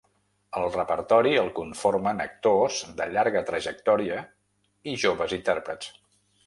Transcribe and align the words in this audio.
El 0.59 0.63
repertori, 0.75 1.33
el 1.41 1.51
conformen 1.59 2.25
actors 2.25 2.81
de 3.03 3.09
llarga 3.17 3.47
trajectòria 3.51 4.27
i 4.95 4.99
joves 5.07 5.39
intèrprets. 5.43 5.97